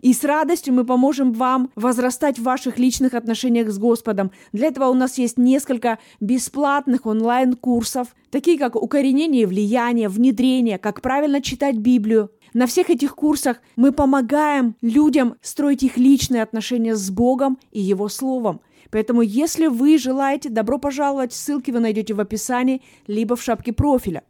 И 0.00 0.12
с 0.12 0.22
радостью 0.22 0.74
мы 0.74 0.84
поможем 0.84 1.32
вам 1.32 1.70
возрастать 1.74 2.38
в 2.38 2.44
ваших 2.44 2.78
личных 2.78 3.14
отношениях 3.14 3.68
с 3.70 3.78
Господом. 3.78 4.30
Для 4.52 4.68
этого 4.68 4.86
у 4.86 4.94
нас 4.94 5.18
есть 5.18 5.38
несколько 5.38 5.98
бесплатных 6.20 7.04
онлайн-курсов, 7.06 8.14
такие 8.30 8.58
как 8.58 8.76
укоренение 8.76 9.46
влияния, 9.46 10.08
внедрение, 10.08 10.78
как 10.78 11.00
правильно 11.02 11.42
читать 11.42 11.76
Библию, 11.76 12.30
на 12.54 12.66
всех 12.66 12.90
этих 12.90 13.14
курсах 13.14 13.60
мы 13.76 13.92
помогаем 13.92 14.74
людям 14.80 15.36
строить 15.42 15.82
их 15.82 15.96
личные 15.96 16.42
отношения 16.42 16.96
с 16.96 17.10
Богом 17.10 17.58
и 17.72 17.80
Его 17.80 18.08
Словом. 18.08 18.60
Поэтому, 18.90 19.20
если 19.20 19.66
вы 19.66 19.98
желаете, 19.98 20.48
добро 20.48 20.78
пожаловать, 20.78 21.34
ссылки 21.34 21.70
вы 21.70 21.80
найдете 21.80 22.14
в 22.14 22.20
описании, 22.20 22.82
либо 23.06 23.36
в 23.36 23.42
шапке 23.42 23.72
профиля. 23.72 24.22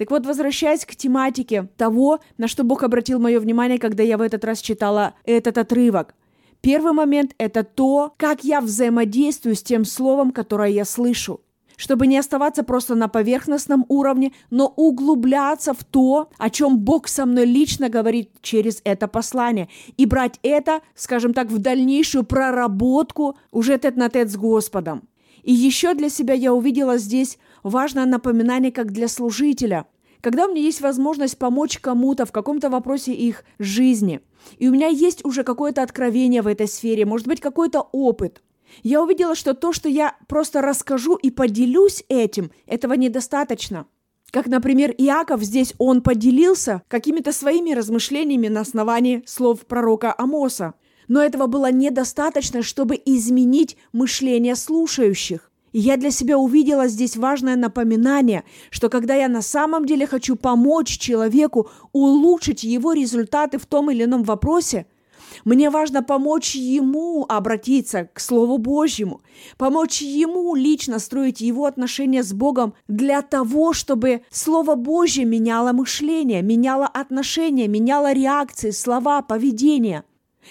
Так 0.00 0.10
вот, 0.10 0.24
возвращаясь 0.24 0.86
к 0.86 0.96
тематике 0.96 1.68
того, 1.76 2.20
на 2.38 2.48
что 2.48 2.64
Бог 2.64 2.82
обратил 2.84 3.20
мое 3.20 3.38
внимание, 3.38 3.78
когда 3.78 4.02
я 4.02 4.16
в 4.16 4.22
этот 4.22 4.46
раз 4.46 4.62
читала 4.62 5.12
этот 5.26 5.58
отрывок. 5.58 6.14
Первый 6.62 6.94
момент– 6.94 7.34
это 7.38 7.64
то, 7.64 8.14
как 8.16 8.42
я 8.42 8.62
взаимодействую 8.62 9.54
с 9.54 9.62
тем 9.62 9.84
словом, 9.84 10.30
которое 10.30 10.70
я 10.70 10.86
слышу 10.86 11.42
чтобы 11.76 12.06
не 12.06 12.18
оставаться 12.18 12.62
просто 12.62 12.94
на 12.94 13.08
поверхностном 13.08 13.86
уровне, 13.88 14.32
но 14.50 14.66
углубляться 14.76 15.72
в 15.72 15.82
то, 15.82 16.28
о 16.36 16.50
чем 16.50 16.78
Бог 16.78 17.08
со 17.08 17.24
мной 17.24 17.46
лично 17.46 17.88
говорит 17.88 18.32
через 18.42 18.82
это 18.84 19.08
послание, 19.08 19.70
и 19.96 20.04
брать 20.04 20.38
это, 20.42 20.82
скажем 20.94 21.32
так, 21.32 21.48
в 21.48 21.58
дальнейшую 21.58 22.24
проработку 22.24 23.38
уже 23.50 23.78
тет-на-тет 23.78 24.30
с 24.30 24.36
Господом. 24.36 25.08
И 25.42 25.52
еще 25.52 25.94
для 25.94 26.08
себя 26.08 26.34
я 26.34 26.52
увидела 26.52 26.98
здесь 26.98 27.38
важное 27.62 28.06
напоминание 28.06 28.72
как 28.72 28.92
для 28.92 29.08
служителя. 29.08 29.86
Когда 30.20 30.46
у 30.46 30.50
меня 30.50 30.62
есть 30.62 30.80
возможность 30.80 31.38
помочь 31.38 31.78
кому-то 31.78 32.26
в 32.26 32.32
каком-то 32.32 32.68
вопросе 32.68 33.12
их 33.14 33.44
жизни, 33.58 34.20
и 34.58 34.68
у 34.68 34.72
меня 34.72 34.88
есть 34.88 35.24
уже 35.24 35.44
какое-то 35.44 35.82
откровение 35.82 36.42
в 36.42 36.46
этой 36.46 36.68
сфере, 36.68 37.06
может 37.06 37.26
быть, 37.26 37.40
какой-то 37.40 37.80
опыт– 37.92 38.42
я 38.82 39.02
увидела, 39.02 39.34
что 39.34 39.54
то, 39.54 39.72
что 39.72 39.88
я 39.88 40.16
просто 40.28 40.62
расскажу 40.62 41.16
и 41.16 41.30
поделюсь 41.30 42.04
этим, 42.08 42.50
этого 42.66 42.94
недостаточно. 42.94 43.86
Как, 44.30 44.46
например, 44.46 44.94
Иаков 44.96 45.42
здесь, 45.42 45.74
он 45.78 46.02
поделился 46.02 46.82
какими-то 46.88 47.32
своими 47.32 47.72
размышлениями 47.72 48.46
на 48.48 48.60
основании 48.60 49.24
слов 49.26 49.66
пророка 49.66 50.14
Амоса. 50.16 50.74
Но 51.10 51.20
этого 51.20 51.48
было 51.48 51.72
недостаточно, 51.72 52.62
чтобы 52.62 52.94
изменить 53.04 53.76
мышление 53.92 54.54
слушающих. 54.54 55.50
И 55.72 55.80
я 55.80 55.96
для 55.96 56.12
себя 56.12 56.38
увидела 56.38 56.86
здесь 56.86 57.16
важное 57.16 57.56
напоминание, 57.56 58.44
что 58.70 58.88
когда 58.88 59.16
я 59.16 59.26
на 59.26 59.42
самом 59.42 59.86
деле 59.86 60.06
хочу 60.06 60.36
помочь 60.36 60.98
человеку 60.98 61.68
улучшить 61.92 62.62
его 62.62 62.92
результаты 62.92 63.58
в 63.58 63.66
том 63.66 63.90
или 63.90 64.04
ином 64.04 64.22
вопросе– 64.22 64.86
мне 65.44 65.70
важно 65.70 66.02
помочь 66.02 66.54
ему 66.54 67.24
обратиться 67.28 68.08
к 68.12 68.20
Слову 68.20 68.58
Божьему, 68.58 69.20
помочь 69.56 70.02
ему 70.02 70.54
лично 70.54 70.98
строить 70.98 71.40
его 71.40 71.66
отношения 71.66 72.22
с 72.22 72.32
Богом 72.32 72.74
для 72.88 73.22
того, 73.22 73.72
чтобы 73.72 74.22
Слово 74.30 74.74
Божье 74.74 75.24
меняло 75.24 75.72
мышление, 75.72 76.42
меняло 76.42 76.86
отношения, 76.86 77.68
меняло 77.68 78.12
реакции, 78.12 78.70
слова, 78.70 79.22
поведение. 79.22 80.04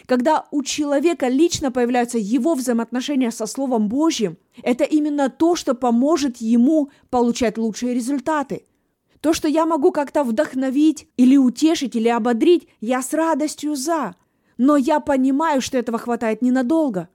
Когда 0.05 0.45
у 0.51 0.63
человека 0.63 1.27
лично 1.27 1.71
появляются 1.71 2.17
его 2.17 2.53
взаимоотношения 2.53 3.31
со 3.31 3.45
Словом 3.45 3.87
Божьим, 3.89 4.37
это 4.61 4.83
именно 4.83 5.29
то, 5.29 5.55
что 5.55 5.73
поможет 5.73 6.37
ему 6.37 6.89
получать 7.09 7.57
лучшие 7.57 7.93
результаты. 7.93 8.65
То, 9.19 9.33
что 9.33 9.47
я 9.47 9.65
могу 9.65 9.91
как-то 9.91 10.23
вдохновить 10.23 11.09
или 11.17 11.35
утешить, 11.35 11.95
или 11.95 12.07
ободрить, 12.07 12.67
я 12.79 13.01
с 13.01 13.13
радостью 13.13 13.75
за– 13.75 14.15
но 14.59 14.75
я 14.75 14.99
понимаю, 14.99 15.61
что 15.61 15.77
этого 15.77 15.97
хватает 15.97 16.41
ненадолго. 16.41 17.07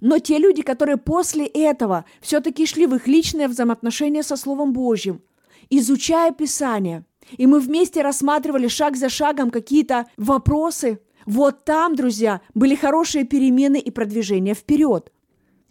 Но 0.00 0.20
те 0.20 0.38
люди, 0.38 0.62
которые 0.62 0.96
после 0.96 1.46
этого 1.46 2.04
все-таки 2.20 2.64
шли 2.64 2.86
в 2.86 2.94
их 2.94 3.08
личные 3.08 3.48
взаимоотношения 3.48 4.22
со 4.22 4.36
Словом 4.36 4.72
Божьим, 4.72 5.20
изучая 5.68 6.30
Писание, 6.30 7.04
и 7.36 7.46
мы 7.48 7.58
вместе 7.58 8.02
рассматривали 8.02 8.68
шаг 8.68 8.96
за 8.96 9.08
шагом 9.08 9.50
какие-то 9.50 10.06
вопросы, 10.16 11.00
вот 11.26 11.64
там, 11.64 11.94
друзья, 11.96 12.40
были 12.54 12.74
хорошие 12.74 13.24
перемены 13.24 13.78
и 13.78 13.90
продвижение 13.90 14.54
вперед. 14.54 15.12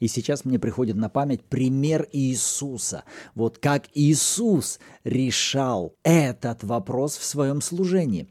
И 0.02 0.08
сейчас 0.08 0.46
мне 0.46 0.58
приходит 0.58 0.96
на 0.96 1.10
память 1.10 1.44
пример 1.44 2.08
Иисуса. 2.12 3.04
Вот 3.36 3.60
как 3.60 3.86
Иисус 3.94 4.80
решал 5.04 5.96
этот 6.04 6.64
вопрос 6.64 7.18
в 7.18 7.24
своем 7.24 7.62
служении. 7.62 8.28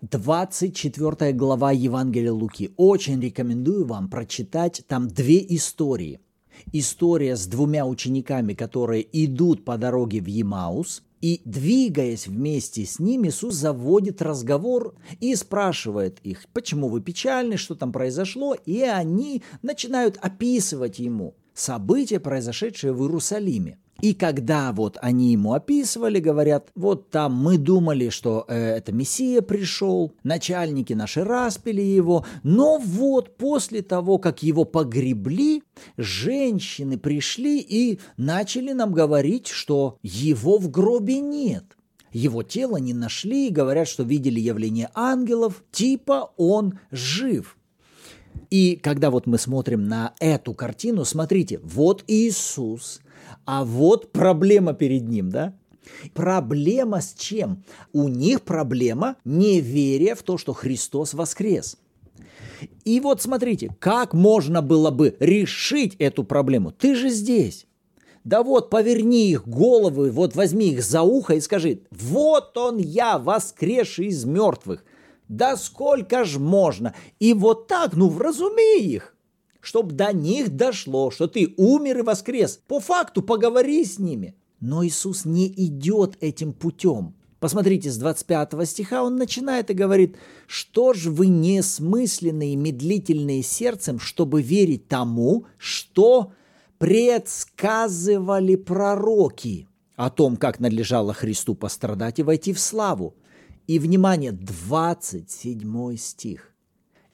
24 0.00 1.32
глава 1.34 1.72
Евангелия 1.72 2.32
Луки. 2.32 2.72
Очень 2.78 3.20
рекомендую 3.20 3.84
вам 3.84 4.08
прочитать 4.08 4.82
там 4.88 5.06
две 5.08 5.44
истории. 5.54 6.20
История 6.72 7.36
с 7.36 7.46
двумя 7.46 7.84
учениками, 7.84 8.54
которые 8.54 9.06
идут 9.24 9.66
по 9.66 9.76
дороге 9.76 10.22
в 10.22 10.26
Емаус, 10.26 11.02
и, 11.24 11.40
двигаясь 11.46 12.26
вместе 12.26 12.84
с 12.84 12.98
ним, 12.98 13.26
Иисус 13.26 13.54
заводит 13.54 14.20
разговор 14.20 14.94
и 15.20 15.34
спрашивает 15.34 16.18
их, 16.22 16.42
почему 16.52 16.90
вы 16.90 17.00
печальны, 17.00 17.56
что 17.56 17.74
там 17.74 17.92
произошло, 17.92 18.54
и 18.66 18.82
они 18.82 19.42
начинают 19.62 20.18
описывать 20.20 20.98
ему 20.98 21.34
события, 21.54 22.20
произошедшие 22.20 22.92
в 22.92 23.02
Иерусалиме. 23.02 23.78
И 24.00 24.12
когда 24.12 24.72
вот 24.72 24.98
они 25.00 25.32
ему 25.32 25.54
описывали, 25.54 26.18
говорят, 26.18 26.70
вот 26.74 27.10
там 27.10 27.32
мы 27.32 27.58
думали, 27.58 28.08
что 28.08 28.44
э, 28.48 28.76
это 28.76 28.92
Мессия 28.92 29.40
пришел, 29.40 30.12
начальники 30.24 30.92
наши 30.92 31.22
распили 31.22 31.80
его, 31.80 32.26
но 32.42 32.78
вот 32.78 33.36
после 33.36 33.82
того, 33.82 34.18
как 34.18 34.42
его 34.42 34.64
погребли, 34.64 35.62
женщины 35.96 36.98
пришли 36.98 37.60
и 37.60 38.00
начали 38.16 38.72
нам 38.72 38.92
говорить, 38.92 39.46
что 39.46 39.98
его 40.02 40.58
в 40.58 40.70
гробе 40.70 41.20
нет. 41.20 41.64
Его 42.12 42.42
тело 42.42 42.76
не 42.76 42.94
нашли 42.94 43.48
говорят, 43.48 43.88
что 43.88 44.02
видели 44.02 44.38
явление 44.38 44.90
ангелов, 44.94 45.64
типа 45.70 46.32
он 46.36 46.78
жив. 46.90 47.56
И 48.50 48.76
когда 48.76 49.10
вот 49.10 49.26
мы 49.26 49.38
смотрим 49.38 49.84
на 49.84 50.14
эту 50.20 50.54
картину, 50.54 51.04
смотрите, 51.04 51.60
вот 51.62 52.04
Иисус 52.06 53.00
а 53.46 53.64
вот 53.64 54.12
проблема 54.12 54.74
перед 54.74 55.08
ним, 55.08 55.30
да? 55.30 55.54
Проблема 56.14 57.00
с 57.00 57.14
чем? 57.14 57.62
У 57.92 58.08
них 58.08 58.42
проблема 58.42 59.16
неверия 59.24 60.14
в 60.14 60.22
то, 60.22 60.38
что 60.38 60.52
Христос 60.54 61.12
воскрес. 61.14 61.76
И 62.84 63.00
вот 63.00 63.20
смотрите, 63.20 63.74
как 63.78 64.14
можно 64.14 64.62
было 64.62 64.90
бы 64.90 65.16
решить 65.20 65.96
эту 65.98 66.24
проблему? 66.24 66.70
Ты 66.70 66.94
же 66.94 67.10
здесь. 67.10 67.66
Да 68.24 68.42
вот, 68.42 68.70
поверни 68.70 69.30
их 69.30 69.46
головы, 69.46 70.10
вот 70.10 70.34
возьми 70.34 70.70
их 70.70 70.82
за 70.82 71.02
ухо 71.02 71.34
и 71.34 71.40
скажи, 71.40 71.80
вот 71.90 72.56
он 72.56 72.78
я, 72.78 73.18
воскресший 73.18 74.06
из 74.06 74.24
мертвых. 74.24 74.82
Да 75.28 75.56
сколько 75.56 76.24
ж 76.24 76.38
можно? 76.38 76.94
И 77.18 77.32
вот 77.34 77.66
так, 77.66 77.94
ну, 77.94 78.08
вразуми 78.08 78.80
их, 78.80 79.16
чтобы 79.60 79.92
до 79.92 80.12
них 80.12 80.54
дошло, 80.54 81.10
что 81.10 81.26
ты 81.26 81.54
умер 81.56 81.98
и 81.98 82.02
воскрес. 82.02 82.60
По 82.68 82.80
факту 82.80 83.22
поговори 83.22 83.84
с 83.84 83.98
ними. 83.98 84.34
Но 84.60 84.84
Иисус 84.84 85.24
не 85.24 85.48
идет 85.48 86.16
этим 86.20 86.52
путем. 86.52 87.14
Посмотрите, 87.40 87.90
с 87.90 87.98
25 87.98 88.66
стиха 88.66 89.02
он 89.02 89.16
начинает 89.16 89.70
и 89.70 89.74
говорит, 89.74 90.16
«Что 90.46 90.94
ж 90.94 91.08
вы 91.08 91.26
несмысленные, 91.26 92.56
медлительные 92.56 93.42
сердцем, 93.42 93.98
чтобы 93.98 94.40
верить 94.40 94.88
тому, 94.88 95.44
что 95.58 96.32
предсказывали 96.78 98.56
пророки 98.56 99.68
о 99.96 100.08
том, 100.08 100.36
как 100.38 100.58
надлежало 100.58 101.12
Христу 101.12 101.54
пострадать 101.54 102.18
и 102.18 102.22
войти 102.22 102.54
в 102.54 102.60
славу?» 102.60 103.14
И, 103.66 103.78
внимание, 103.78 104.32
27 104.32 105.96
стих. 105.96 106.54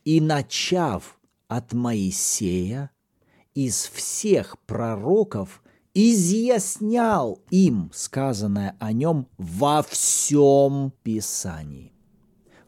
«И 0.05 0.21
начав 0.21 1.19
от 1.49 1.73
Моисея, 1.73 2.91
из 3.55 3.85
всех 3.85 4.59
пророков 4.67 5.63
изъяснял 5.95 7.43
им 7.51 7.91
сказанное 7.93 8.77
о 8.79 8.93
нем 8.93 9.27
во 9.37 9.83
всем 9.83 10.93
Писании. 11.03 11.93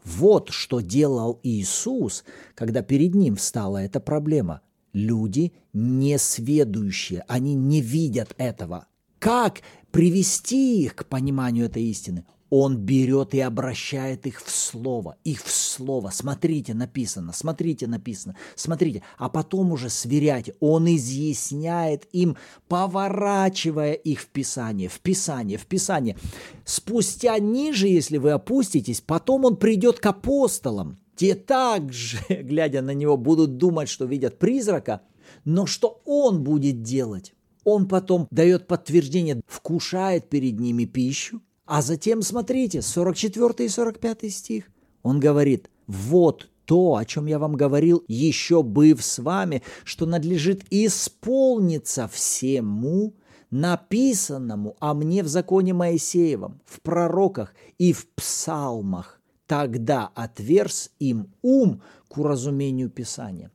Вот 0.04 0.50
что 0.50 0.80
делал 0.80 1.38
Иисус, 1.42 2.24
когда 2.54 2.82
перед 2.82 3.14
ним 3.14 3.36
встала 3.36 3.78
эта 3.78 4.00
проблема. 4.00 4.62
Люди 4.92 5.52
несведущие, 5.72 7.24
они 7.28 7.54
не 7.54 7.80
видят 7.80 8.34
этого. 8.36 8.86
Как 9.20 9.60
привести 9.92 10.82
их 10.82 10.96
к 10.96 11.06
пониманию 11.06 11.66
этой 11.66 11.84
истины? 11.84 12.26
Он 12.54 12.76
берет 12.76 13.32
и 13.32 13.40
обращает 13.40 14.26
их 14.26 14.44
в 14.44 14.50
слово, 14.50 15.16
их 15.24 15.42
в 15.42 15.50
слово. 15.50 16.10
Смотрите, 16.10 16.74
написано, 16.74 17.32
смотрите, 17.32 17.86
написано, 17.86 18.36
смотрите. 18.56 19.02
А 19.16 19.30
потом 19.30 19.72
уже 19.72 19.88
сверяйте. 19.88 20.54
Он 20.60 20.86
изъясняет 20.86 22.06
им, 22.12 22.36
поворачивая 22.68 23.94
их 23.94 24.20
в 24.20 24.26
Писание, 24.26 24.90
в 24.90 25.00
Писание, 25.00 25.56
в 25.56 25.64
Писание. 25.64 26.18
Спустя 26.66 27.38
ниже, 27.38 27.88
если 27.88 28.18
вы 28.18 28.32
опуститесь, 28.32 29.00
потом 29.00 29.46
он 29.46 29.56
придет 29.56 29.98
к 29.98 30.04
апостолам. 30.04 30.98
Те 31.16 31.34
также, 31.34 32.18
глядя 32.28 32.82
на 32.82 32.92
него, 32.92 33.16
будут 33.16 33.56
думать, 33.56 33.88
что 33.88 34.04
видят 34.04 34.38
призрака, 34.38 35.00
но 35.46 35.64
что 35.64 36.02
он 36.04 36.44
будет 36.44 36.82
делать? 36.82 37.32
Он 37.64 37.88
потом 37.88 38.28
дает 38.30 38.66
подтверждение, 38.66 39.40
вкушает 39.46 40.28
перед 40.28 40.60
ними 40.60 40.84
пищу, 40.84 41.40
а 41.74 41.80
затем, 41.80 42.20
смотрите, 42.20 42.82
44 42.82 43.64
и 43.64 43.68
45 43.68 44.30
стих. 44.30 44.64
Он 45.02 45.18
говорит, 45.18 45.70
вот 45.86 46.50
то, 46.66 46.96
о 46.96 47.04
чем 47.06 47.24
я 47.24 47.38
вам 47.38 47.54
говорил, 47.54 48.04
еще 48.08 48.62
быв 48.62 49.02
с 49.02 49.18
вами, 49.18 49.62
что 49.82 50.04
надлежит 50.04 50.66
исполниться 50.68 52.08
всему, 52.08 53.14
написанному 53.50 54.76
о 54.80 54.92
мне 54.92 55.22
в 55.22 55.28
законе 55.28 55.72
Моисеевом, 55.72 56.60
в 56.66 56.82
пророках 56.82 57.54
и 57.78 57.94
в 57.94 58.06
псалмах. 58.16 59.21
Тогда 59.46 60.10
отверз 60.14 60.90
им 60.98 61.32
ум 61.42 61.82
к 62.08 62.18
уразумению 62.18 62.90
Писания. 62.90 63.50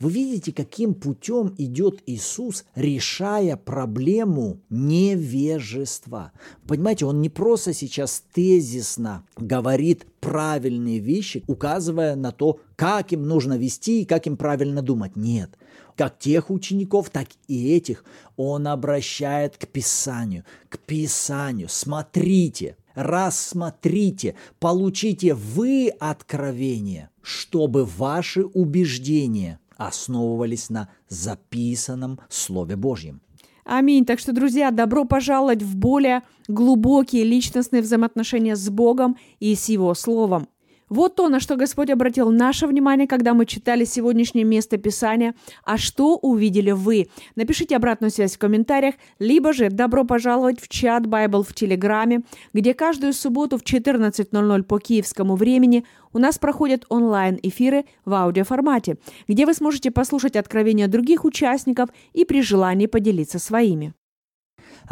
Вы 0.00 0.10
видите, 0.10 0.52
каким 0.52 0.94
путем 0.94 1.54
идет 1.58 2.02
Иисус, 2.06 2.64
решая 2.74 3.56
проблему 3.56 4.60
невежества. 4.68 6.32
Понимаете, 6.66 7.06
он 7.06 7.20
не 7.20 7.28
просто 7.28 7.72
сейчас 7.72 8.24
тезисно 8.32 9.24
говорит 9.36 10.06
правильные 10.20 10.98
вещи, 10.98 11.44
указывая 11.46 12.16
на 12.16 12.32
то, 12.32 12.60
как 12.76 13.12
им 13.12 13.26
нужно 13.26 13.56
вести 13.56 14.02
и 14.02 14.06
как 14.06 14.26
им 14.26 14.36
правильно 14.36 14.82
думать. 14.82 15.16
Нет. 15.16 15.56
Как 15.96 16.18
тех 16.18 16.50
учеников, 16.50 17.10
так 17.10 17.28
и 17.46 17.72
этих 17.74 18.04
он 18.36 18.66
обращает 18.66 19.56
к 19.56 19.66
Писанию. 19.66 20.44
К 20.68 20.78
Писанию. 20.78 21.68
Смотрите, 21.68 22.76
рассмотрите, 22.94 24.34
получите 24.58 25.34
вы 25.34 25.88
откровение, 25.98 27.10
чтобы 27.22 27.84
ваши 27.84 28.44
убеждения 28.44 29.58
основывались 29.76 30.70
на 30.70 30.88
записанном 31.08 32.20
Слове 32.28 32.76
Божьем. 32.76 33.20
Аминь. 33.64 34.04
Так 34.04 34.18
что, 34.18 34.32
друзья, 34.32 34.70
добро 34.70 35.04
пожаловать 35.04 35.62
в 35.62 35.76
более 35.76 36.22
глубокие 36.48 37.24
личностные 37.24 37.82
взаимоотношения 37.82 38.56
с 38.56 38.68
Богом 38.68 39.16
и 39.38 39.54
с 39.54 39.68
Его 39.68 39.94
Словом. 39.94 40.48
Вот 40.90 41.14
то, 41.14 41.28
на 41.28 41.38
что 41.38 41.54
Господь 41.54 41.88
обратил 41.88 42.30
наше 42.30 42.66
внимание, 42.66 43.06
когда 43.06 43.32
мы 43.32 43.46
читали 43.46 43.84
сегодняшнее 43.84 44.44
место 44.44 44.76
Писания. 44.76 45.36
А 45.64 45.78
что 45.78 46.16
увидели 46.16 46.72
вы? 46.72 47.06
Напишите 47.36 47.76
обратную 47.76 48.10
связь 48.10 48.34
в 48.34 48.38
комментариях, 48.38 48.96
либо 49.20 49.52
же 49.52 49.70
добро 49.70 50.04
пожаловать 50.04 50.60
в 50.60 50.68
чат 50.68 51.04
Bible 51.04 51.44
в 51.44 51.54
Телеграме, 51.54 52.22
где 52.52 52.74
каждую 52.74 53.12
субботу 53.12 53.56
в 53.56 53.62
14.00 53.62 54.62
по 54.64 54.80
киевскому 54.80 55.36
времени 55.36 55.86
у 56.12 56.18
нас 56.18 56.38
проходят 56.38 56.84
онлайн-эфиры 56.88 57.84
в 58.04 58.12
аудиоформате, 58.12 58.96
где 59.28 59.46
вы 59.46 59.54
сможете 59.54 59.92
послушать 59.92 60.34
откровения 60.34 60.88
других 60.88 61.24
участников 61.24 61.90
и 62.12 62.24
при 62.24 62.42
желании 62.42 62.86
поделиться 62.86 63.38
своими. 63.38 63.94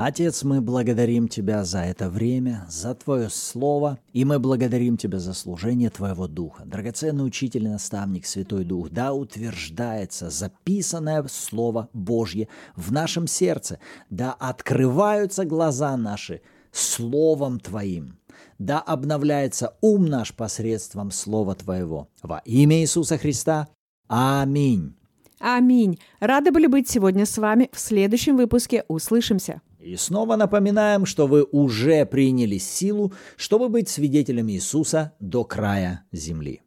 Отец, 0.01 0.45
мы 0.45 0.61
благодарим 0.61 1.27
Тебя 1.27 1.65
за 1.65 1.81
это 1.81 2.09
время, 2.09 2.65
за 2.71 2.95
Твое 2.95 3.29
Слово, 3.29 3.99
и 4.13 4.25
мы 4.25 4.39
благодарим 4.39 4.97
Тебя 4.97 5.19
за 5.19 5.35
служение 5.35 5.91
Твоего 5.91 6.29
Духа. 6.29 6.65
Драгоценный 6.65 7.27
учитель 7.27 7.65
и 7.65 7.69
наставник, 7.69 8.25
Святой 8.25 8.65
Дух, 8.65 8.91
да 8.91 9.13
утверждается 9.13 10.31
записанное 10.31 11.25
Слово 11.29 11.89
Божье 11.93 12.47
в 12.77 12.93
нашем 12.93 13.27
сердце, 13.27 13.81
да 14.09 14.33
открываются 14.35 15.45
глаза 15.45 15.97
наши 15.97 16.43
Словом 16.71 17.59
Твоим, 17.59 18.21
да 18.61 18.79
обновляется 18.79 19.75
ум 19.81 20.07
наш 20.07 20.33
посредством 20.33 21.11
Слова 21.11 21.57
Твоего. 21.57 22.07
Во 22.23 22.41
имя 22.45 22.83
Иисуса 22.83 23.19
Христа. 23.19 23.67
Аминь. 24.07 24.95
Аминь. 25.41 25.99
Рады 26.21 26.53
были 26.53 26.69
быть 26.69 26.89
сегодня 26.89 27.27
с 27.27 27.37
вами. 27.37 27.69
В 27.73 27.81
следующем 27.81 28.37
выпуске 28.37 28.85
услышимся. 28.87 29.61
И 29.79 29.97
снова 29.97 30.37
напоминаем, 30.37 31.07
что 31.07 31.27
вы 31.27 31.45
уже 31.45 32.05
приняли 32.05 32.59
силу, 32.59 33.13
чтобы 33.37 33.69
быть 33.69 33.89
свидетелями 33.89 34.53
Иисуса 34.53 35.15
до 35.21 35.45
края 35.45 36.05
земли. 36.11 36.63